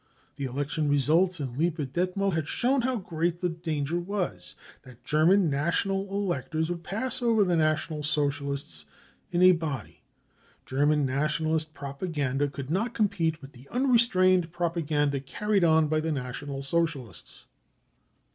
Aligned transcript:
The 0.35 0.45
election 0.45 0.89
results 0.89 1.39
in 1.39 1.59
Lippe 1.59 1.85
Detmokl 1.93 2.33
had 2.33 2.47
shown 2.47 2.81
how 2.81 2.95
great 2.95 3.39
the 3.39 3.49
danger 3.49 3.99
was 3.99 4.55
that 4.81 5.03
German 5.05 5.47
National 5.47 6.09
electors 6.09 6.71
would 6.71 6.83
pass 6.83 7.21
over 7.21 7.43
to 7.43 7.47
the 7.47 7.55
National 7.55 8.01
Socialists 8.01 8.85
in 9.31 9.43
a 9.43 9.51
body. 9.51 10.01
German 10.65 11.05
Nationalist 11.05 11.75
propaganda 11.75 12.47
could 12.47 12.71
not 12.71 12.95
compete 12.95 13.43
with 13.43 13.51
the 13.51 13.69
unrestrained 13.69 14.51
propaganda 14.51 15.19
carried 15.19 15.63
on 15.63 15.87
by 15.87 15.99
the 15.99 16.11
National 16.11 16.63
Socialists. 16.63 17.45